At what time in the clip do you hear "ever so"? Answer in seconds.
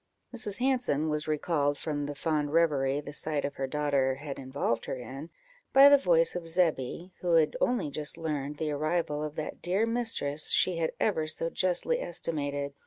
10.99-11.51